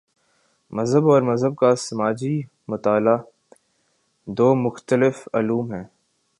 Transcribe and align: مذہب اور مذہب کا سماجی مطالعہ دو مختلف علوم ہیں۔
مذہب 0.73 1.09
اور 1.09 1.21
مذہب 1.21 1.55
کا 1.55 1.75
سماجی 1.75 2.41
مطالعہ 2.67 3.17
دو 4.27 4.55
مختلف 4.55 5.27
علوم 5.33 5.73
ہیں۔ 5.73 5.83